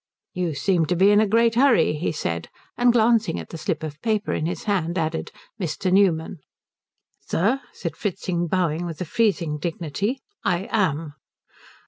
[0.33, 3.83] "You seem to be in a great hurry," he said; and glancing at the slip
[3.83, 5.93] of paper in his hand added, "Mr.
[5.93, 6.39] Newman."
[7.19, 11.13] "Sir," said Fritzing, bowing with a freezing dignity, "I am."